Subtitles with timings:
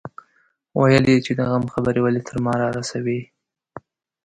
[0.79, 3.21] ويل يې چې د غم خبرې ولې تر ما رارسوي.